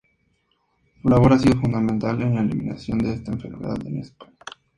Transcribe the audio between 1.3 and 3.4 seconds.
ha sido fundamental en la eliminación de esta